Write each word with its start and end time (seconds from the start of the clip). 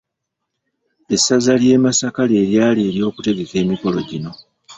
Essaza 1.15 1.51
ly’e 1.61 1.77
Masaka 1.85 2.21
lye 2.29 2.41
lyali 2.51 2.81
eryokutegeka 2.89 3.55
emikolo 3.63 3.97
gino. 4.09 4.31